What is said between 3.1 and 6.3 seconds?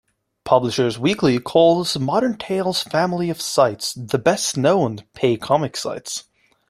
of sites the best-known pay comics sites.